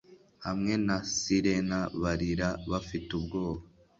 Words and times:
hamwe 0.45 0.73
na 0.85 0.97
sirena 1.19 1.79
barira 2.01 2.47
bafite 2.71 3.09
ubwoba 3.19 3.63